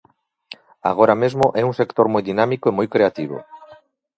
Agora 0.91 1.15
mesmo 1.23 1.45
é 1.61 1.63
un 1.69 1.73
sector 1.79 2.05
moi 2.13 2.23
dinámico 2.29 2.65
e 2.67 2.75
moi 2.77 2.87
creativo. 2.93 3.37